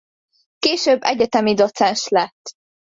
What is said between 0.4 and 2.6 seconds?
Később egyetemi docens lett.